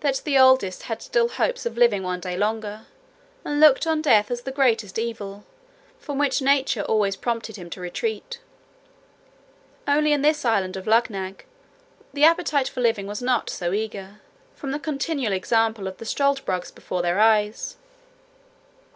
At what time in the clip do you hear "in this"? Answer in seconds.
10.12-10.44